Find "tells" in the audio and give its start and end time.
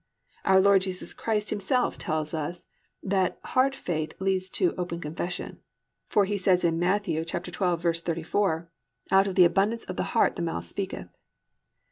1.99-2.33